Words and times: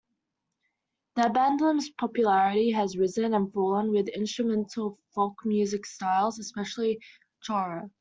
The 1.15 1.29
bandolim's 1.31 1.91
popularity 1.91 2.71
has 2.71 2.97
risen 2.97 3.35
and 3.35 3.53
fallen 3.53 3.91
with 3.91 4.07
instrumental 4.07 4.97
folk 5.13 5.35
music 5.45 5.85
styles, 5.85 6.39
especially 6.39 6.99
choro. 7.47 7.87